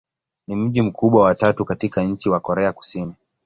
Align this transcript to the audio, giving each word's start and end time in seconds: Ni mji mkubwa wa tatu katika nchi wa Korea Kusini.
Ni 0.47 0.55
mji 0.55 0.81
mkubwa 0.81 1.23
wa 1.23 1.35
tatu 1.35 1.65
katika 1.65 2.03
nchi 2.03 2.29
wa 2.29 2.39
Korea 2.39 2.73
Kusini. 2.73 3.13